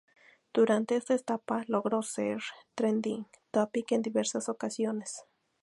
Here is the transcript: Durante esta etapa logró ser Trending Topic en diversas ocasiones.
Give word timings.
Durante 0.51 0.95
esta 0.95 1.13
etapa 1.13 1.63
logró 1.67 2.01
ser 2.01 2.41
Trending 2.73 3.27
Topic 3.51 3.91
en 3.91 4.01
diversas 4.01 4.49
ocasiones. 4.49 5.25